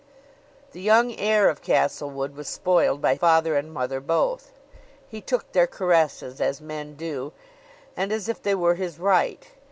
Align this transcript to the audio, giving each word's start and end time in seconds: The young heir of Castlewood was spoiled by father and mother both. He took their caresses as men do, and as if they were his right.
The 0.71 0.81
young 0.81 1.15
heir 1.19 1.47
of 1.47 1.61
Castlewood 1.61 2.33
was 2.35 2.47
spoiled 2.47 3.01
by 3.03 3.15
father 3.15 3.55
and 3.55 3.71
mother 3.71 3.99
both. 3.99 4.51
He 5.07 5.21
took 5.21 5.51
their 5.51 5.67
caresses 5.67 6.41
as 6.41 6.59
men 6.59 6.95
do, 6.95 7.33
and 7.95 8.11
as 8.11 8.27
if 8.27 8.41
they 8.41 8.55
were 8.55 8.73
his 8.73 8.97
right. 8.97 9.47